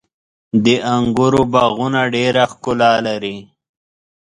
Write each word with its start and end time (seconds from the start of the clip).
•د 0.63 0.67
انګورو 0.95 1.41
باغونه 1.53 2.01
ډېره 2.15 2.43
ښکلا 2.51 2.93
لري. 3.07 3.37